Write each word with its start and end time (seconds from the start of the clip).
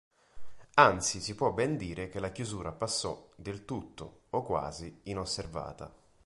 Anzi, 0.79 1.21
si 1.21 1.35
può 1.35 1.51
ben 1.51 1.77
dire 1.77 2.09
che 2.09 2.19
la 2.19 2.31
chiusura 2.31 2.71
passò 2.71 3.29
del 3.35 3.65
tutto 3.65 4.21
o 4.31 4.41
quasi 4.41 5.01
inosservata. 5.03 5.93